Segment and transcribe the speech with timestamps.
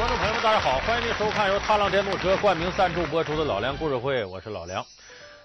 [0.00, 4.82] 观众朋友们，大家好，欢迎您收看由踏浪电动车冠名赞助播出的《老梁故事会》，我是老梁。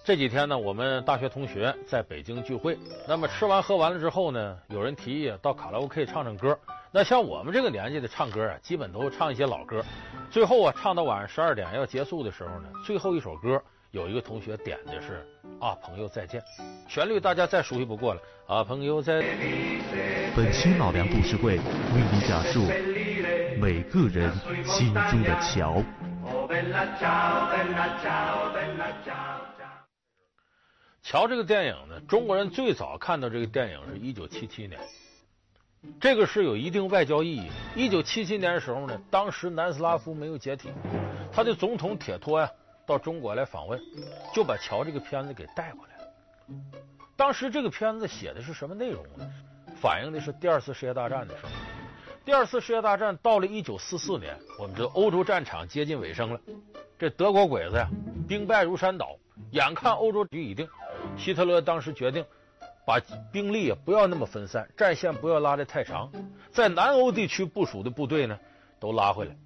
[0.02, 6.58] 这几天呢，我们大学同学在北京聚会，那么吃完喝完了之后呢，有人提议到卡拉 OK 唱唱歌。
[6.90, 9.84] 那像我们这个年纪的唱歌啊，基本都唱一些老歌。
[10.32, 13.62] 最后啊，唱到晚上十二点要结束的时候呢，最后一首歌，
[13.92, 15.22] 有一个同学点的是
[15.66, 16.40] 《啊朋友再见》，
[16.88, 18.22] 旋律大家再熟悉不过了。
[18.48, 19.32] 啊朋友再见。
[20.34, 22.62] 本期老梁故事会为你讲述
[23.58, 24.32] 每个人
[24.66, 25.82] 心中的桥。
[31.02, 34.80] 桥这个电影呢，中国人最早看到这个电影是一九七七年，
[36.00, 37.50] 这个是有一定外交意义。
[37.76, 40.70] 一九七七年的时候呢，当时南斯拉夫没有解体，
[41.32, 42.50] 他的总统铁托呀
[42.86, 43.80] 到中国来访问，
[44.34, 46.12] 就把桥这个片子给带过来了。
[47.16, 49.26] 当时这个片子写的是什么内容呢？
[49.82, 51.52] 反映的是第二次世界大战的时候。
[52.26, 56.40] 第二次世界大战到了一九四四年，我们知道欧洲战场接近尾声了，
[56.98, 57.88] 这德国鬼子呀
[58.28, 59.16] 兵败如山倒，
[59.52, 60.68] 眼看欧洲局已定。
[61.16, 62.26] 希特勒当时决定
[62.84, 63.00] 把
[63.32, 66.12] 兵力啊不要那么分散，战线不要拉得太长，
[66.52, 68.40] 在南欧地区部署的部队呢
[68.80, 69.38] 都拉回来。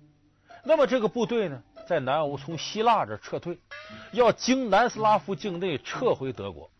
[0.64, 3.60] 那么这个部队呢，在南欧从希腊这撤退，
[4.14, 6.72] 要经南斯拉夫境内撤回德国。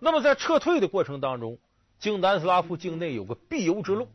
[0.00, 1.56] 那么在撤退的过程当中，
[2.00, 4.08] 经南斯拉夫境内有个必由之路，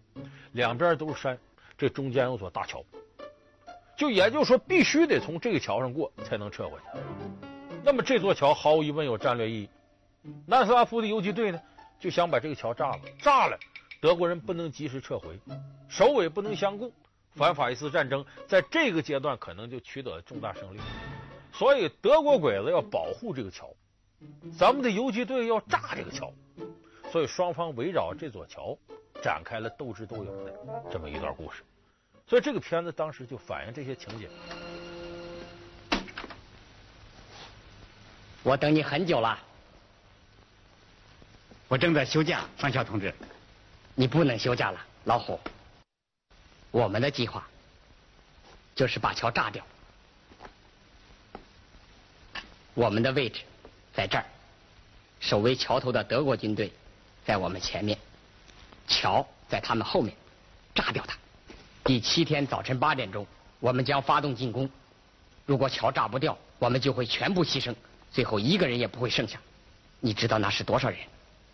[0.53, 1.37] 两边都是山，
[1.77, 2.83] 这中间有座大桥，
[3.97, 6.99] 就也就是说必须得从这个桥上过才能撤回去。
[7.83, 9.69] 那么这座桥毫无疑问有战略意义。
[10.45, 11.59] 南斯拉夫的游击队呢，
[11.99, 13.59] 就想把这个桥炸了，炸了，
[13.99, 15.37] 德国人不能及时撤回，
[15.89, 16.93] 首尾不能相顾，
[17.35, 20.79] 反法西斯战争在这个阶段可能就取得重大胜利。
[21.51, 23.73] 所以德国鬼子要保护这个桥，
[24.57, 26.31] 咱们的游击队要炸这个桥，
[27.11, 28.77] 所以双方围绕这座桥
[29.23, 30.53] 展开了斗智斗勇的
[30.91, 31.63] 这么一段故事。
[32.27, 34.29] 所以这个片子当时就反映这些情节。
[38.43, 39.39] 我等你很久了，
[41.69, 43.13] 我正在休假，上校同志，
[43.95, 45.39] 你不能休假了，老虎。
[46.71, 47.47] 我们的计划
[48.75, 49.65] 就是把桥炸掉，
[52.73, 53.43] 我们的位置
[53.93, 54.25] 在这儿，
[55.21, 56.73] 守卫桥头的德国军队
[57.23, 57.97] 在我们前面，
[58.87, 60.15] 桥在他们后面，
[60.75, 61.17] 炸掉它。
[61.83, 63.25] 第七天早晨八点钟，
[63.59, 64.69] 我们将发动进攻。
[65.45, 67.75] 如果桥炸不掉，我们就会全部牺牲。
[68.11, 69.39] 最后一个人也不会剩下，
[69.99, 70.99] 你知道那是多少人？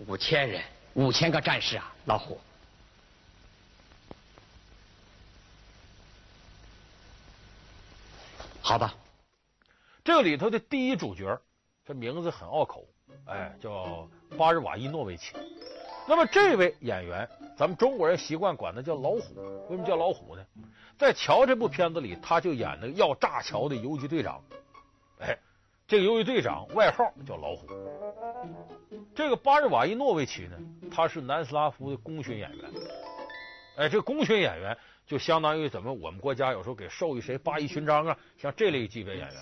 [0.07, 0.63] 五千人，
[0.94, 2.40] 五千个战士啊，老虎。
[8.61, 8.94] 好吧，
[10.03, 11.41] 这里头的第一主角，
[11.84, 12.85] 这名字很拗口，
[13.25, 14.07] 哎，叫
[14.38, 15.34] 巴日瓦伊诺维奇。
[16.09, 19.36] 那么这位演员，咱们中国人习惯管他叫老虎，
[19.70, 20.44] 为什么叫老虎呢？
[20.97, 24.42] 在《桥》这部片子里，他就演那个要炸桥的游击队长，
[25.20, 25.38] 哎。
[25.88, 27.68] 这个游击队长外号叫老虎。
[29.16, 30.56] 这个巴日瓦伊诺维奇呢，
[30.92, 32.72] 他是南斯拉夫的功勋演员。
[33.76, 34.78] 哎，这个功勋演员
[35.08, 39.36] 就相当于怎么我们国家有时候给授予谁八一勋章啊，像这类级别演员。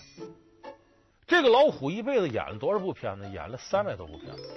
[1.26, 3.30] 这个老虎一辈子演了多少部片子？
[3.30, 4.50] 演了三百多部片子。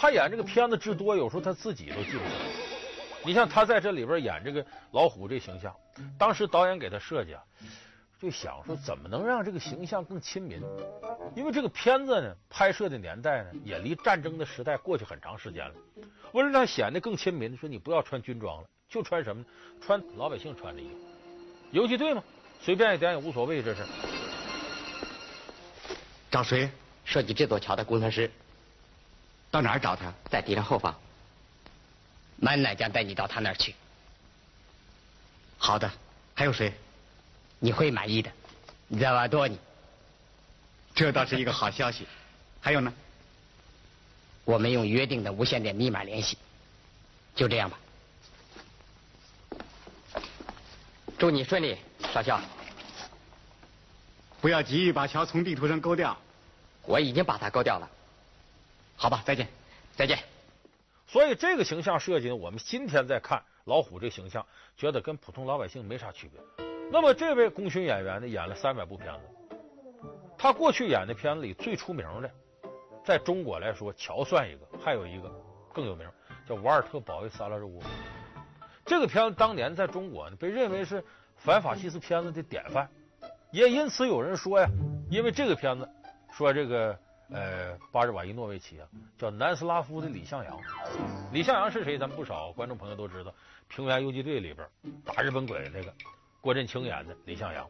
[0.00, 2.30] 他演这个片子之多，有时候他自己都记不清。
[3.22, 5.76] 你像他在这里边演这个老虎这形象，
[6.16, 7.42] 当时导演给他设计啊。
[8.18, 10.62] 就想说怎么能让这个形象更亲民？
[11.36, 15.74] 因为这个片子呢，拍摄的年代呢，也离战争的时代过去很长时间了。
[16.32, 19.48] 为了让显得更亲民，说你不要穿军装了，就穿什么呢？
[19.82, 20.94] 穿老百姓穿的衣服。
[21.72, 22.24] 游击队嘛，
[22.62, 23.62] 随便一点也无所谓。
[23.62, 23.82] 这是
[26.30, 26.70] 找谁？
[27.04, 28.30] 设计这座桥的工程师。
[29.50, 30.12] 到哪儿找他？
[30.30, 30.94] 在敌人后方。
[32.36, 33.74] 满乃将带你到他那儿去。
[35.58, 35.90] 好的。
[36.34, 36.72] 还有谁？
[37.58, 38.32] 你会满意的，
[38.98, 39.58] 扎瓦多尼。
[40.94, 42.06] 这倒是一个好消息。
[42.62, 42.92] 还有呢？
[44.44, 46.38] 我们用约定的无线电密码联系。
[47.34, 47.78] 就这样吧。
[51.18, 51.76] 祝你顺利，
[52.14, 52.40] 少校。
[54.40, 56.16] 不要急于把桥从地图上勾掉。
[56.84, 57.88] 我已经把它勾掉了。
[59.00, 59.48] 好吧，再见。
[59.96, 60.18] 再见。
[61.06, 64.44] 所以这个形象设计呢，我们今天再看老虎这形象，
[64.76, 66.66] 觉得跟普通老百姓没啥区别。
[66.92, 69.20] 那么这位功勋演员呢，演了三百部片子。
[70.36, 72.30] 他过去演的片子里最出名的，
[73.02, 75.32] 在中国来说，桥算一个，还有一个
[75.72, 76.06] 更有名，
[76.46, 77.80] 叫《瓦尔特保卫萨拉热窝》。
[78.84, 81.02] 这个片子当年在中国呢，被认为是
[81.36, 82.86] 反法西斯片子的典范。
[83.50, 84.68] 也因此有人说呀，
[85.08, 85.88] 因为这个片子，
[86.30, 86.98] 说这个
[87.32, 88.86] 呃巴尔瓦伊诺维奇啊，
[89.18, 90.58] 叫南斯拉夫的李向阳。
[91.32, 91.96] 李向阳是谁？
[91.96, 93.30] 咱们不少观众朋友都知道，
[93.68, 94.66] 《平原游击队》里边
[95.04, 95.92] 打日本鬼那个
[96.40, 97.66] 郭振清演的李向阳。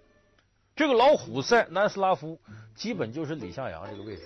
[0.74, 2.40] 这个老虎在南斯拉夫
[2.74, 4.22] 基本就是李向阳这个位置，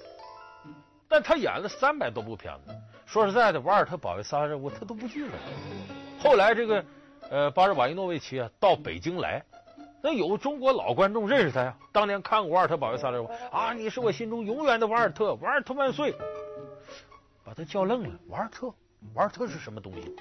[1.09, 2.75] 但他演了三百多部片子。
[3.05, 5.29] 说实在的，瓦尔特保卫萨拉热窝他都不记得。
[6.21, 6.85] 后来这个
[7.29, 9.45] 呃巴尔瓦伊诺维奇啊到北京来。
[10.05, 16.15] 那有中国老观众认识他呀，当年看过《瓦尔特保卫萨拉热窝》啊，你是我心中永远的瓦尔特，瓦尔特万岁，
[17.43, 18.11] 把他叫愣了。
[18.29, 18.67] 瓦尔特，
[19.15, 20.15] 瓦尔特是什么东西？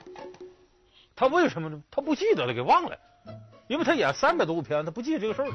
[1.13, 1.83] 他为什么呢？
[1.91, 2.97] 他不记得了，给忘了，
[3.68, 5.50] 因为他演三百多部片子，他不记得这个事儿。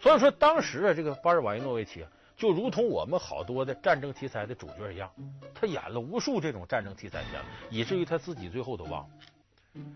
[0.00, 5.10] 所以说，当时啊，这个巴尔瓦伊诺维奇啊，就如同我们好多的战争题材的主角一样，
[5.54, 9.08] 他演了无数这种战争题材片，以至于他自己最后都忘了。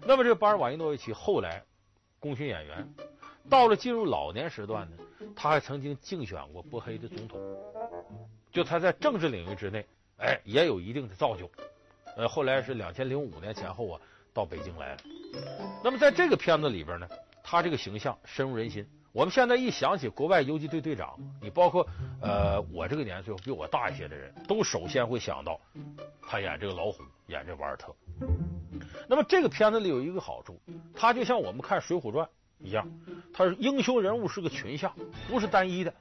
[0.04, 1.62] 那么，这个巴尔瓦伊诺维奇后来。
[2.26, 2.84] 功勋演员，
[3.48, 4.96] 到了进入老年时段呢，
[5.36, 7.40] 他还曾经竞选过波黑的总统，
[8.50, 9.86] 就他在政治领域之内，
[10.18, 11.48] 哎，也有一定的造就。
[12.16, 14.00] 呃，后来是两千零五年前后啊，
[14.34, 14.98] 到北京来了。
[15.84, 17.08] 那么在这个片子里边呢，
[17.44, 18.84] 他这个形象深入人心。
[19.12, 21.86] 我们现在一想起国外游击队队长，你包括
[22.20, 25.60] 呃我这个年岁比我大一些的人，都首先会想到
[26.20, 27.94] 他演这个老虎，演这瓦尔特。
[29.08, 30.60] 那么这个片子里有一个好处，
[30.96, 32.26] 他就像我们看《水浒传》
[32.58, 32.88] 一样，
[33.32, 34.92] 他是英雄人物是个群像，
[35.28, 35.92] 不是单一的。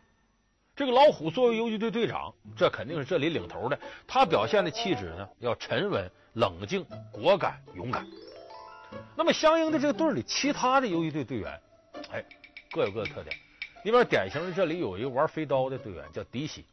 [0.75, 3.79] 这个老虎作为游击队队长，这肯定是这里领头的。
[4.07, 8.05] 他表现的气质呢，要沉稳、冷静、果敢、勇敢。
[9.15, 11.61] 那么相应的，这个队里其他的游击队队员，
[12.11, 12.23] 哎，
[12.71, 13.35] 各有各的特点。
[13.83, 16.65] 里边典型的，这里有一个玩飞刀的队员叫狄西，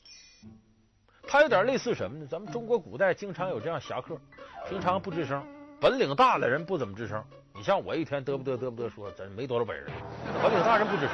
[1.26, 2.26] 他有点类似什么呢？
[2.28, 4.16] 咱们中国古代经常有这样侠客，
[4.68, 5.44] 平常不吱声。
[5.80, 7.24] 本领大的人不怎么吱声，
[7.62, 9.86] 你像我一天嘚不嘚嘚不嘚说，咱没多少本事。
[10.42, 11.10] 本领大人不吱声，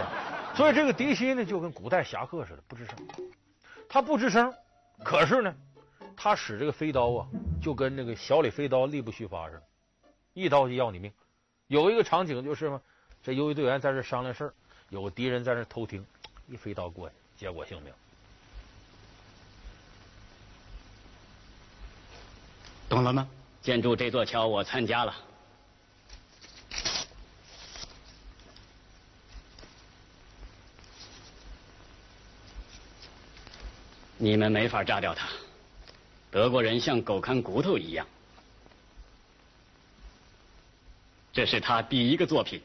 [0.57, 2.97] 所以这个狄西呢就跟古代侠客似的，不吱声。
[3.87, 4.51] 他不吱声，
[5.05, 5.55] 可是呢，
[6.17, 7.29] 他使这个飞刀啊，
[7.61, 9.63] 就跟那个小李飞刀力不虚发似的，
[10.33, 11.13] 一刀就要你命。
[11.67, 12.81] 有一个场景就是嘛，
[13.23, 14.55] 这游击队员在这商量事儿，
[14.89, 16.03] 有个敌人在这偷听，
[16.47, 17.93] 一飞刀过去，结果性命。
[22.89, 23.29] 懂了吗？
[23.61, 25.15] 建筑这座桥，我参加了。
[34.21, 35.29] 你们没法炸掉它，
[36.31, 38.05] 德国人像狗看骨头一样。
[41.33, 42.61] 这是他第一个作品，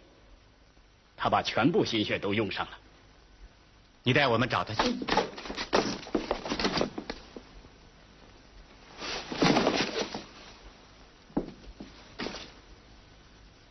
[1.16, 2.78] 他把全部心血都用上了。
[4.02, 4.96] 你带我们找他去。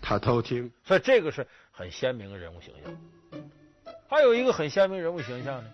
[0.00, 3.44] 他偷听，所以这个是很鲜明的人物形象。
[4.08, 5.70] 还有一个很鲜明人物形象呢，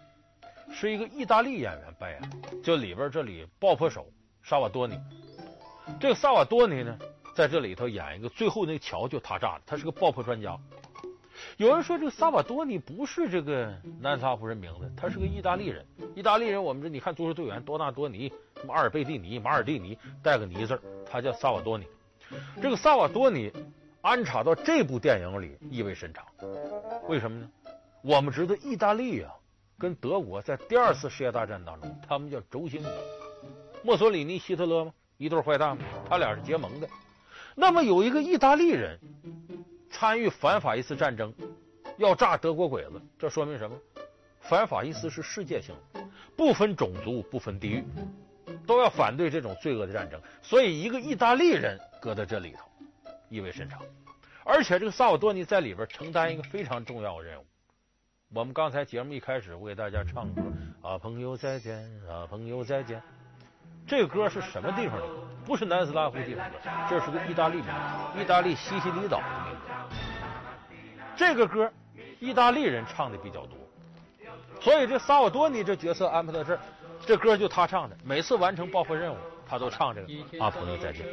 [0.80, 2.22] 是一个意大利演员扮演，
[2.62, 4.06] 就里边这里爆破手
[4.44, 4.96] 萨瓦多尼。
[5.98, 6.96] 这个萨瓦多尼呢，
[7.34, 10.56] 在这里头演一个最后那个桥就他炸了，他是个爆破专家。
[11.56, 15.84] 有人说这个萨瓦多尼不是这个南斯拉夫人名字，他是个意大利人。
[16.14, 18.28] 意大利人，我们这你看足球队员多纳多尼、
[18.60, 20.80] 什么阿尔贝蒂尼、马尔蒂尼，带个尼字
[21.10, 21.84] 他叫萨瓦多尼。
[22.62, 23.52] 这个萨瓦多尼。
[24.00, 26.24] 安插到这部电影里意味深长，
[27.08, 27.50] 为什么呢？
[28.00, 29.34] 我们知道意大利啊，
[29.78, 32.90] 跟德国在第二次世界大战当中，他们叫轴心国，
[33.82, 36.88] 墨索里尼、希特勒吗，一对坏蛋嘛，他俩是结盟的。
[37.54, 38.98] 那么有一个意大利人
[39.90, 41.32] 参与反法西斯战争，
[41.96, 43.76] 要炸德国鬼子，这说明什么？
[44.40, 46.00] 反法西斯是世界性的，
[46.36, 47.84] 不分种族，不分地域，
[48.66, 50.20] 都要反对这种罪恶的战争。
[50.42, 52.68] 所以一个意大利人搁在这里头。
[53.30, 53.82] 意味深长，
[54.42, 57.44] 而且这个萨瓦多尼在里边承担一个非常重要的任务。
[58.34, 60.42] 我们刚才节目一开始，我给大家唱歌
[60.82, 63.02] 啊，朋友再见啊，朋友再见。
[63.86, 65.06] 这个歌是什么地方的？
[65.46, 66.58] 不是南斯拉夫地方的，
[66.90, 67.64] 这是个意大利名，
[68.20, 69.60] 意大利西西里岛的名字。
[71.16, 71.72] 这个歌，
[72.20, 73.56] 意大利人唱的比较多，
[74.60, 76.60] 所以这萨瓦多尼这角色安排到这儿，
[77.06, 77.96] 这歌就他唱的。
[78.04, 79.16] 每次完成爆破任务，
[79.48, 81.06] 他都唱这个啊，朋友再见。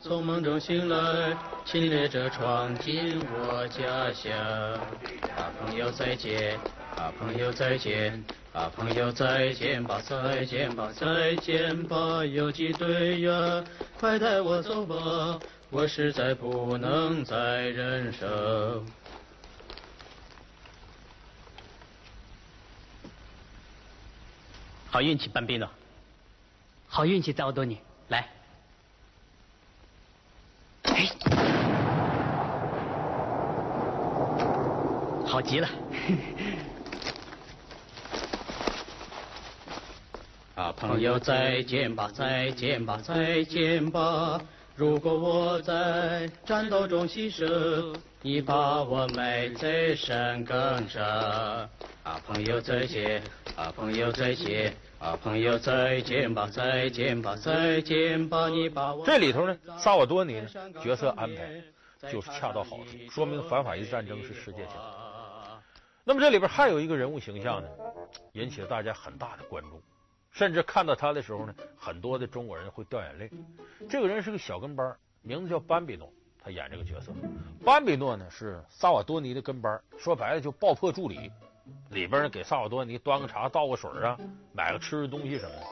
[0.00, 4.34] 从梦中醒来，侵略者闯进我家乡。
[5.36, 6.58] 啊，朋友再见，
[6.96, 13.64] 啊，朋友再见，啊，朋友再见吧，再见吧，再见吧，游击队呀，
[13.98, 15.38] 快带我走吧，
[15.70, 18.82] 我实在不能再忍受。
[24.90, 25.68] 好运气，班比诺。
[26.92, 27.78] 好运气，在我多尼，
[28.08, 28.26] 来。
[35.24, 35.68] 好极了！
[40.56, 44.40] 啊，朋友再见吧，再见吧，再见吧。
[44.74, 51.00] 如果我在战斗中牺牲，你把我埋在山岗上。
[52.02, 53.22] 啊，朋友再见，
[53.54, 58.50] 啊，朋友再见，啊，朋友再见吧，再见吧，再见吧。
[58.50, 60.48] 你把我这里头呢，萨瓦多尼呢
[60.82, 61.62] 角色安排
[62.12, 65.62] 就是恰到好处，说明反法西战争是世界性的。
[66.04, 67.68] 那么这里边还有一个人物形象呢，
[68.32, 69.82] 引起了大家很大的关注。
[70.32, 73.30] 甚至看到他的时候呢，很多的中国人会掉眼泪。
[73.88, 76.12] 这个人是个小跟班，名字叫班比诺，
[76.44, 77.10] 他演这个角色。
[77.64, 81.32] 班比诺呢是萨瓦多尼的跟班，说白了就爆破助理，
[81.90, 84.18] 里边呢给萨瓦多尼端个茶、倒个水啊，
[84.52, 85.66] 买个吃的东西什么的。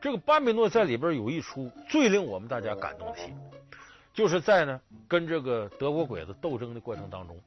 [0.00, 3.32] 这个班比诺在里边有一出最令我们大家感动的戏，
[4.12, 7.40] 就是在呢跟这个德国鬼子斗争的过程当中，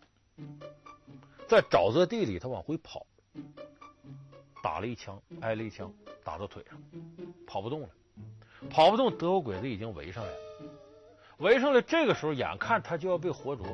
[1.48, 3.06] 在沼泽地里他往回跑，
[4.62, 5.92] 打了一枪，挨了一枪。
[6.26, 6.80] 打到腿上，
[7.46, 7.90] 跑不动了，
[8.70, 9.12] 跑不动。
[9.18, 10.38] 德国鬼子已经围上来了，
[11.40, 11.82] 围上来。
[11.82, 13.66] 这个时候，眼看他就要被活捉。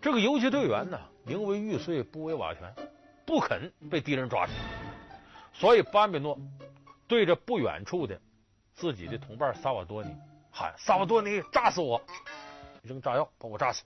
[0.00, 2.74] 这个游击队员呢，宁为玉碎，不为瓦全，
[3.24, 4.52] 不肯被敌人抓住。
[5.52, 6.38] 所以，班比诺
[7.06, 8.20] 对着不远处的
[8.74, 10.14] 自己的同伴萨瓦多尼
[10.50, 12.00] 喊：“萨瓦多尼，炸死我！
[12.82, 13.84] 扔炸药把我炸死！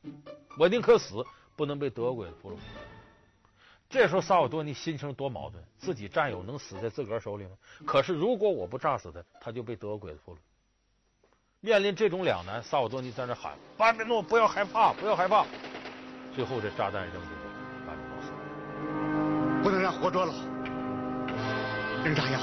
[0.58, 2.56] 我宁可死，不能被德国鬼子俘虏。”
[3.88, 7.50] 这时候，萨瓦多尼心情多矛盾，自己战友能死在自个儿手里吗？
[7.86, 10.38] 可是，如果我不炸死他，他就被德国鬼子俘虏。
[11.60, 15.46] 面临这种两难，萨瓦多尼在那喊：“班比诺，不要害怕，不要害怕。”
[16.38, 17.34] 最后，这炸弹扔进去，
[17.84, 18.30] 班比诺死。
[19.60, 20.32] 不能让活捉了，
[22.04, 22.38] 扔炸药。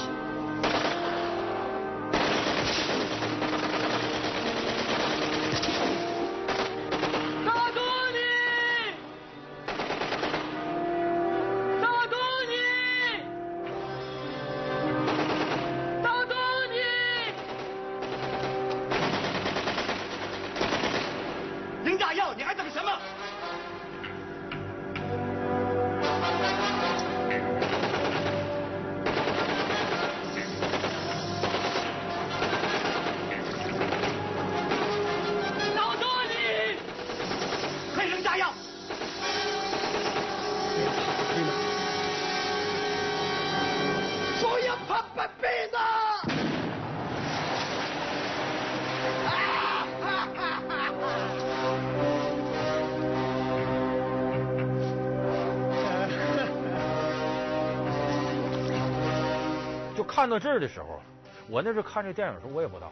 [60.25, 60.99] 看到这儿的时候，
[61.47, 62.87] 我那时候看这电影的时候我也不大，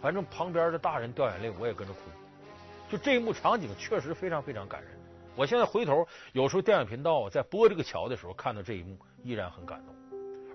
[0.00, 1.98] 反正旁边的大人掉眼泪，我也跟着哭。
[2.88, 4.92] 就这一幕场景确实非常非常感人。
[5.34, 9.92] 我现在回头有时候电影频道在播这个桥的时候，看到这一幕依然很感动。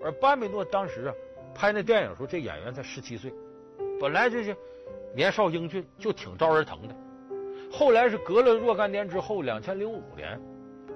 [0.02, 1.12] 而班比诺当时啊
[1.54, 3.30] 拍那电影的时候，这演员才十七岁，
[4.00, 4.56] 本来就是
[5.14, 6.96] 年少英俊，就挺招人疼的。
[7.70, 10.40] 后来是隔了若干年之后，两千零五年，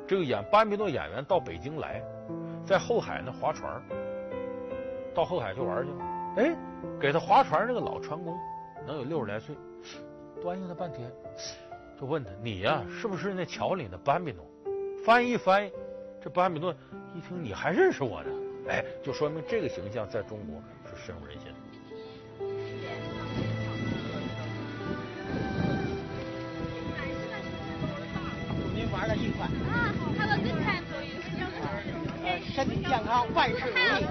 [0.08, 2.02] 这个演班比诺演员到北京来，
[2.64, 3.82] 在后海那划船。
[5.20, 5.98] 到后海去玩去了，
[6.36, 6.56] 哎，
[6.98, 8.38] 给他划船那个老船工，
[8.86, 9.54] 能有六十来岁，
[10.40, 11.12] 端详他半天，
[12.00, 14.42] 就问他：“你呀、啊，是不是那桥里的班比诺？”
[15.04, 15.70] 翻译一翻译，
[16.22, 16.74] 这班比诺
[17.14, 18.30] 一听你还认识我呢，
[18.70, 20.58] 哎，就说明这个形象在中国
[20.88, 21.52] 是深入人心。
[28.74, 30.82] 您玩的愉快啊，Have a good time，
[32.54, 34.06] 身体健康，万事如意。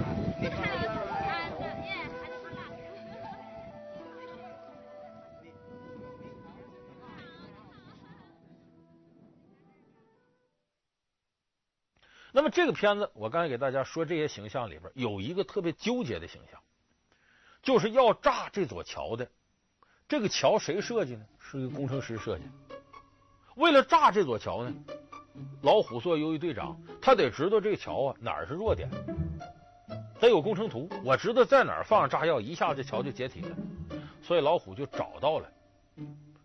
[12.50, 16.60] 这个片子，我刚才给大家说这些形象里边有一个特别纠结的形象，
[17.62, 19.28] 就是要炸这座桥的。
[20.08, 21.24] 这个桥谁设计呢？
[21.38, 22.44] 是一个工程师设计。
[23.54, 24.72] 为了炸这座桥呢，
[25.62, 28.88] 老虎作为游击队长，他得知道这个桥啊哪儿是弱点。
[30.18, 33.56] 得有工程图，我知道在哪儿放炸药，一下这桥就解体了。
[34.22, 35.48] 所以老虎就找到了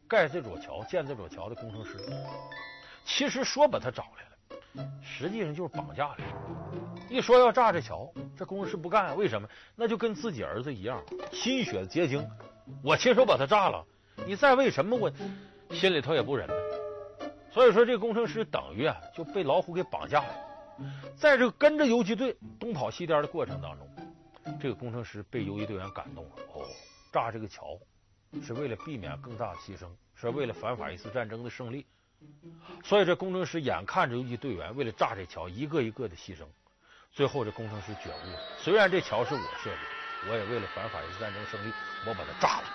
[0.08, 2.00] 盖这座桥、建这座桥的工程师。
[3.04, 4.35] 其实说把他找来了，
[5.02, 6.18] 实际上就是绑架了。
[7.10, 9.48] 一说要炸这桥，这工程师不干，为什么？
[9.76, 12.28] 那就跟自己儿子一样，心血结晶，
[12.84, 13.86] 我亲手把他炸了，
[14.26, 15.12] 你再为什么我
[15.72, 16.54] 心里头也不忍呢？
[17.52, 20.36] 所以说，这工程师等于啊就被老虎给绑架了。
[21.16, 23.90] 在这个跟着游击队东跑西颠的过程当中，
[24.60, 26.32] 这个工程师被游击队员感动了。
[26.54, 26.66] 哦，
[27.14, 27.80] 炸这个桥
[28.42, 31.86] 是为了避免更大的牺牲，是为了反法西斯战争的胜利。
[32.84, 36.44] 所以这工程师眼看着游击队员为了炸这桥一个一个的牺牲，
[37.12, 41.74] 最后这工程师觉悟了：虽然这桥是我设计的，我也为了反法西斯战争胜利，
[42.08, 42.66] 我把它炸了。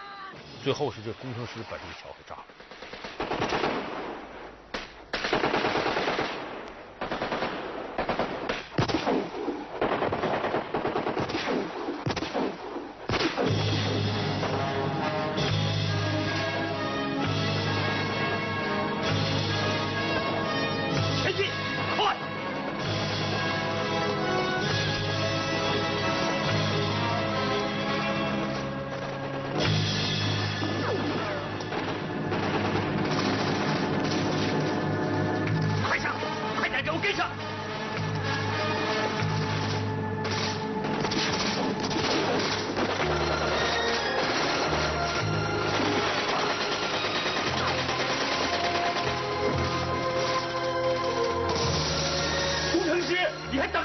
[0.65, 2.45] 最后是这工程师把这个桥给炸了。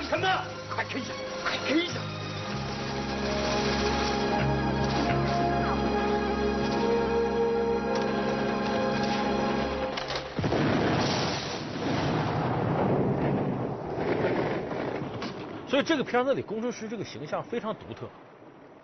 [0.10, 0.28] 什么？
[0.70, 1.16] 快跟上！
[1.44, 2.02] 快跟上！
[15.68, 18.08] 所以这个片子里工程师这个形象非常独特。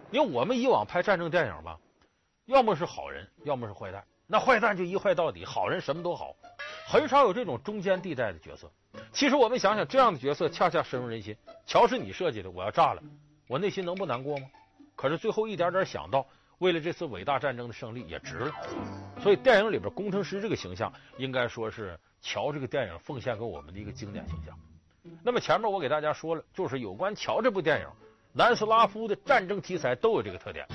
[0.10, 1.78] 因为我们以往拍战争电影吧，
[2.48, 4.04] 要么是好人，要么是坏蛋。
[4.28, 6.36] 那坏蛋就一坏到底，好人什么都好，
[6.88, 8.70] 很少有这种中间地带的角色。
[9.14, 11.36] 其实我们想想，这样的角色恰恰深入人心。
[11.66, 13.02] 桥是你设计的，我要炸了，
[13.48, 14.48] 我内心能不难过吗？
[14.96, 16.26] 可是最后一点点想到，
[16.60, 18.52] 为了这次伟大战争的胜利也值了。
[19.22, 24.58] 所以电影里边工程师这个形象，应该说是桥这个电影奉献给我们的一个经典形象。
[25.24, 27.88] 那么前面我给大家说了，就是有关桥这部电影，
[28.34, 30.68] 南斯拉夫的战争题材都有这个特点，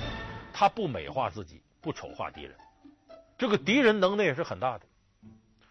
[0.52, 2.54] 他不美化自己，不丑化敌人，
[3.38, 4.86] 这个敌人能耐也是很大的。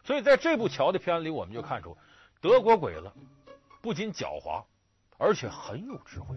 [0.05, 1.97] 所以在这部桥的片子里，我们就看出
[2.45, 3.11] 德国鬼子
[3.81, 4.63] 不仅狡猾，
[5.17, 6.35] 而且很有智慧，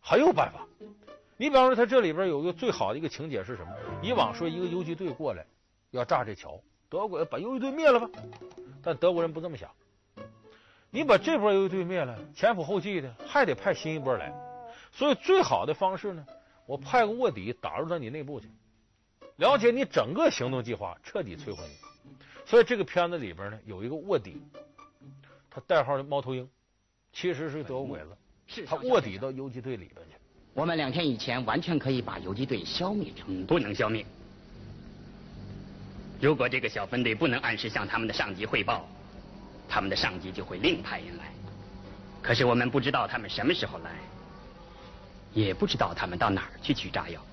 [0.00, 0.66] 很有办法。
[1.36, 3.72] 你比方说，他这里边有一个最好的一个情节是什么？
[4.02, 5.46] 以往说一个游击队过来
[5.92, 8.10] 要炸这桥，德国把游击队灭了吧，
[8.82, 9.70] 但德国人不这么想。
[10.90, 14.34] 你把这波游击队灭了，前赴后继的还得派新一波来，
[14.90, 16.26] 所以最好的方式呢，
[16.66, 18.50] 我派个卧底打入到你内部去，
[19.36, 21.76] 了解你整个行动计划，彻底摧毁你。
[22.44, 24.42] 所以这个片子里边呢，有一个卧底，
[25.50, 26.48] 他代号的猫头鹰，
[27.12, 30.14] 其实是德国鬼子，他卧底到游击队里边去。
[30.54, 33.24] 我们两天以前完全可以把游击队消灭掉。
[33.28, 34.04] 嗯，不能消灭。
[36.20, 38.88] 如果这个小分队不能按时向他们的上级汇报，
[39.68, 41.32] 他们的上级就会另派人来。
[42.20, 43.96] 可是我们不知道他们什么时候来，
[45.32, 47.24] 也不知道他们到哪儿去取炸药。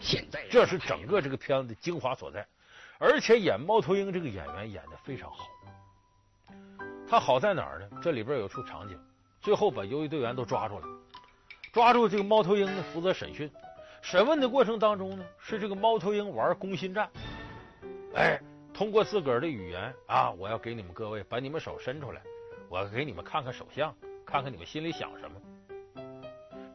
[0.00, 2.46] 现在这是整个这个片子的精华所在，
[2.98, 5.46] 而且演猫头鹰这个演员演的非常好。
[7.08, 7.88] 他好在哪儿呢？
[8.02, 8.98] 这里边有处场景，
[9.40, 10.86] 最后把游击队员都抓住了，
[11.72, 13.50] 抓住这个猫头鹰呢，负责审讯。
[14.02, 17.08] 审问的过程当中呢，是这个猫头鹰玩攻心战，
[18.14, 18.40] 哎，
[18.72, 22.20] 通过自个儿的语言啊，我要给你们各位把你们手伸出来，
[22.68, 25.40] 我要给你们看看手相，看看你们心里想什么。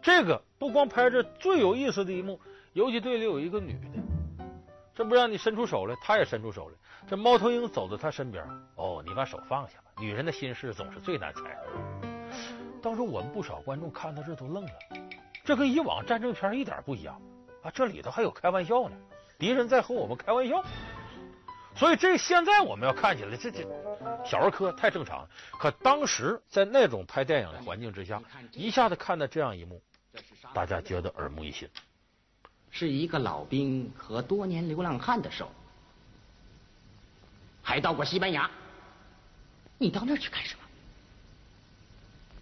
[0.01, 2.39] 这个不光拍着最有意思的一幕。
[2.73, 3.90] 游击队里有一个女的，
[4.93, 6.75] 这不让你伸出手来，他也伸出手来。
[7.07, 11.57] 这猫头鹰走到他身边，哦，你把手放下吧，女人的心事总是最难猜。
[12.81, 14.71] 当时我们不少观众看到这都愣了，
[15.43, 17.21] 这跟以往战争片一点不一样
[17.63, 17.71] 啊！
[17.71, 18.95] 这里头还有开玩笑呢，
[19.39, 20.63] 敌人在和我们开玩笑。
[21.73, 23.65] 所以这现在我们要看起来，这这
[24.25, 25.29] 小儿科太正常了。
[25.57, 29.81] 可当时在那种拍电影的环境之下，一下子看到这样一幕，
[30.53, 31.69] 大家觉得耳目一新。
[32.71, 35.51] 是一个老兵和多年流浪汉的手，
[37.61, 38.49] 还到过西班牙。
[39.77, 40.59] 你到那儿去干什么？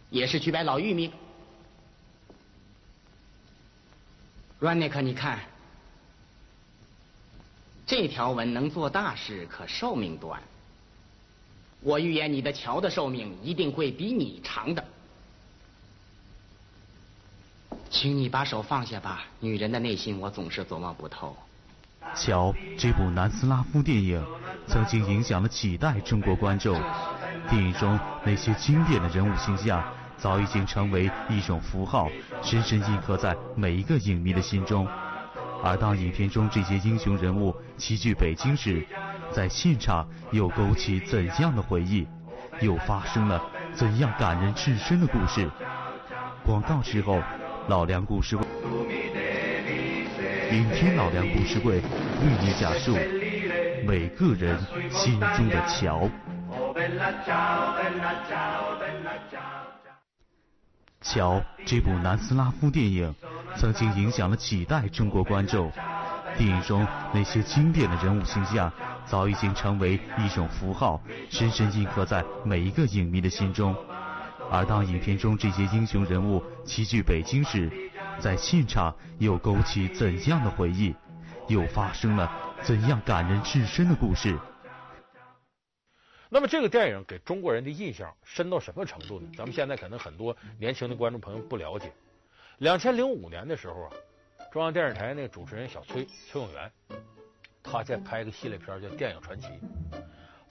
[0.09, 1.11] 也是去摆老玉米。
[4.59, 5.39] 阮内克，你看，
[7.85, 10.41] 这条纹能做大事，可寿命短。
[11.81, 14.83] 我预言你的桥的寿命一定会比你长的。
[17.89, 21.35] 请你把手放下吧，女人的内心我总是琢磨不透。
[22.15, 24.23] 瞧这部南斯拉夫电影
[24.67, 26.79] 曾经影响了几代中国观众，
[27.49, 29.83] 电影中那些经典的人物形象
[30.17, 32.07] 早已经成为一种符号，
[32.43, 34.87] 深深印刻在每一个影迷的心中。
[35.63, 38.85] 而当影片中这些英雄人物齐聚北京时，
[39.33, 42.07] 在现场又勾起怎样的回忆，
[42.61, 43.41] 又发生了
[43.73, 45.49] 怎样感人至深的故事？
[46.45, 47.19] 广告之后。
[47.69, 48.43] 老梁故事会，
[50.49, 51.81] 明天老梁故事会为
[52.41, 52.97] 你讲述
[53.85, 56.09] 每个人心中的桥。
[60.99, 63.13] 乔这部南斯拉夫电影
[63.55, 65.71] 曾经影响了几代中国观众，
[66.39, 68.73] 电影中那些经典的人物形象
[69.05, 73.75] 早已经成为一种符号，深深印刻在每一个影迷的心中。
[74.51, 77.71] 而当影片中这些英雄人物齐聚北京时，
[78.19, 80.95] 在现场又勾起怎样的回忆，
[81.47, 82.31] 又发生了
[82.63, 84.37] 怎样感人至深的故事？
[86.29, 89.29] 那么这个电影给中国人的印象深到什么程度呢？
[89.37, 91.91] 咱们现在可能很多年轻的观众朋友不了解。
[92.57, 93.89] 两千零五年的时候啊，
[94.51, 96.71] 中央电视台那个主持人小崔崔永元，
[97.63, 99.47] 他在拍一个系列片叫《电影传奇》。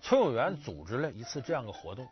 [0.00, 2.08] 崔永元组织了一次这样的活动，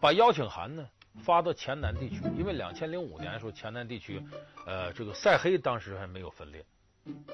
[0.00, 0.88] 把邀请函呢
[1.22, 4.22] 发到黔南地区，因为两千零五年的时候，黔南地区
[4.66, 6.64] 呃这个塞黑当时还没有分裂，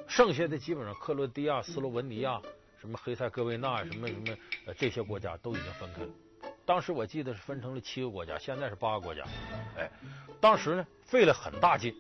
[0.09, 2.41] 剩下的基本上克罗地亚、斯洛文尼亚。
[2.79, 6.09] 什么黑塞哥维纳什么什么呃，这些国家都已经分开了。
[6.67, 9.25] 当时我记得是分成了七个国家，现在是八个国家。
[9.79, 9.91] 哎，
[10.41, 11.93] 当时呢费了很大劲，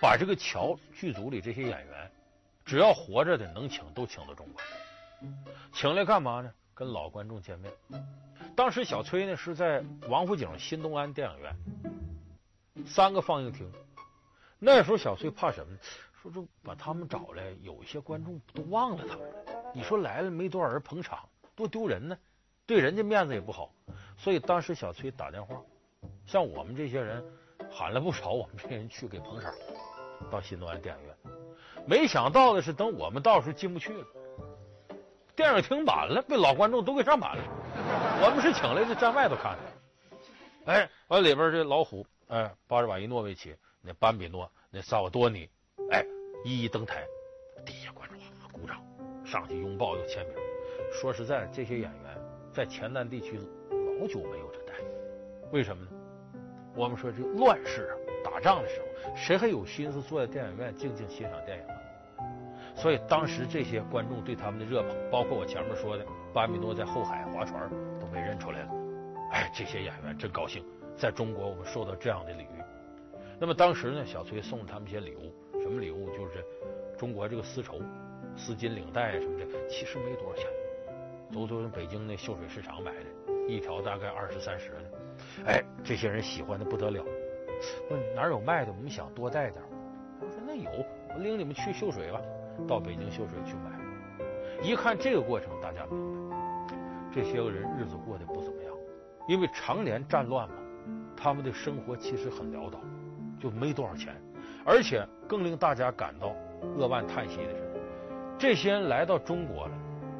[0.00, 2.10] 把这个桥剧组里这些演员，
[2.64, 4.62] 只要活着的能请都请到中国，
[5.72, 6.50] 请来干嘛呢？
[6.72, 7.70] 跟老观众见面。
[8.56, 11.56] 当时小崔呢是在王府井新东安电影院，
[12.86, 13.70] 三个放映厅。
[14.58, 15.78] 那时候小崔怕什么呢？
[16.22, 19.34] 说这把他们找来，有一些观众都忘了他们了。
[19.74, 22.16] 你说来了没多少人捧场，多丢人呢，
[22.64, 23.74] 对人家面子也不好。
[24.16, 25.60] 所以当时小崔打电话，
[26.24, 27.22] 像我们这些人
[27.70, 29.52] 喊了不少我们这些人去给捧场，
[30.30, 31.14] 到新东安电影院。
[31.86, 34.06] 没想到的是，等我们到时候进不去了，
[35.34, 37.42] 电影厅满了，被老观众都给占满了。
[38.22, 40.72] 我们是请来的，站外头看的。
[40.72, 45.48] 哎，完里边这老虎，哎，巴尔瓦伊诺维奇，那班比诺，那萨瓦多尼，
[45.90, 46.04] 哎，
[46.44, 47.04] 一一登台，
[47.66, 48.18] 底下观众
[48.50, 48.82] 鼓掌。
[49.24, 50.34] 上去拥抱又签名，
[50.92, 52.18] 说实在，这些演员
[52.52, 53.38] 在黔南地区
[54.00, 54.84] 老久没有这待遇，
[55.50, 55.90] 为什么呢？
[56.76, 61.74] 我们说这乱世啊，打仗的时候，谁还有心思坐在电影院静静欣赏电影啊？
[62.76, 67.68] 所以当时这些观众对他们的热捧，包括我前面说的巴米诺在后海划船
[68.38, 68.70] 出来了。
[69.32, 70.64] 哎，这些演员真高兴，
[70.96, 72.62] 在中国我们受到这样的礼遇。
[73.38, 76.08] 那么当时呢，小崔送他们一些礼物，什么礼物？
[76.10, 76.44] 就是
[76.98, 77.80] 中国这个丝绸。
[78.36, 80.46] 丝巾领带什么的，其实没多少钱，
[81.32, 84.90] 都从北京那秀水市场买的，一条大概二十三十的。
[85.46, 87.04] 哎，这些人喜欢的不得了，
[87.90, 88.72] 问哪有卖的？
[88.72, 89.62] 我们想多带点。
[90.20, 90.68] 我说那有，
[91.14, 92.20] 我领你们去秀水吧，
[92.66, 93.70] 到北京秀水去买。
[94.62, 96.23] 一看这个过程，大家明白，
[97.14, 98.74] 这些个人日子过得不怎么样，
[99.28, 100.56] 因为常年战乱嘛，
[101.16, 102.80] 他们的生活其实很潦倒，
[103.38, 104.20] 就没多少钱。
[104.64, 106.34] 而且更令大家感到
[106.76, 107.62] 扼腕叹息的是。
[108.36, 109.72] 这些人来到中国了，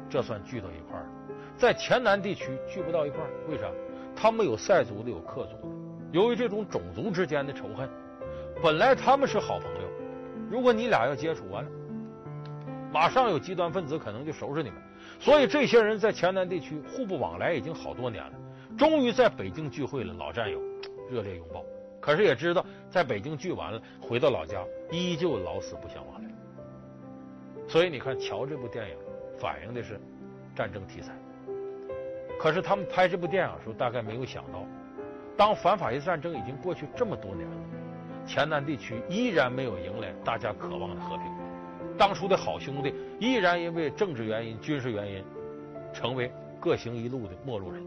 [0.09, 1.09] 这算聚到一块儿了。
[1.57, 3.67] 在黔南地区聚不到一块儿，为啥？
[4.15, 5.75] 他们有塞族的，有克族的。
[6.13, 7.89] 由于这种种族之间的仇恨，
[8.63, 9.89] 本来他们是好朋友，
[10.49, 11.69] 如果你俩要接触完了，
[12.93, 14.81] 马上有极端分子可能就收拾你们。
[15.19, 18.33] 所以这些人在黔南地区互不往来已经好多年了。
[18.77, 20.61] 终于在北京聚会了，老战友
[21.09, 21.63] 热烈拥抱。
[21.99, 26.29] 可是也知道在北京聚完了，回到老家依旧老死不相往来。
[27.67, 28.95] 所以你看，《乔》这部电影
[29.39, 29.99] 反映的是
[30.55, 31.13] 战争题材。
[32.39, 34.63] 可是他们拍这部电影的时候，大概没有想到，
[35.35, 37.57] 当反法西斯战争已经过去这么多年了，
[38.27, 41.34] 黔南地区依然没有迎来大家渴望的和平。
[41.97, 45.23] 当初的好兄弟，依然因为政治原因、军事原因，
[45.93, 47.83] 成为各行一路的陌路人。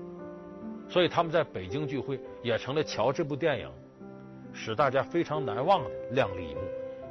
[0.89, 3.71] 所以他们在北京聚会，也成了《乔》这部电影
[4.55, 6.61] 使大家非常难忘的亮丽一幕。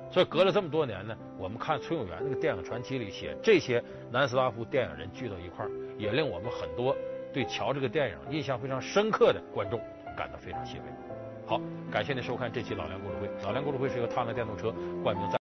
[0.09, 6.95] 所以隔了这么多年呢，我们看崔永元那个电影传奇里写这些南斯拉夫电影人聚到一块儿，也令我们很多
[7.31, 9.79] 对乔这个电影印象非常深刻的观众
[10.15, 10.83] 感到非常欣慰。
[11.45, 13.29] 好，感谢您收看这期老梁故事会。
[13.43, 15.35] 老梁故事会是由踏浪电动车冠名赞。